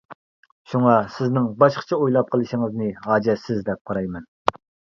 [0.71, 4.31] شۇڭا سىزنىڭ باشقىچە ئويلاپ قىلىشىڭىزنى ھاجەتسىز، دەپ قارايمەن!